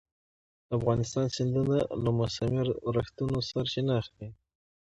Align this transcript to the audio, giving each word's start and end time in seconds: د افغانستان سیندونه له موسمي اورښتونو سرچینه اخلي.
د 0.67 0.69
افغانستان 0.79 1.25
سیندونه 1.35 1.77
له 2.03 2.11
موسمي 2.19 2.63
اورښتونو 2.85 3.35
سرچینه 3.49 3.93
اخلي. 4.01 4.29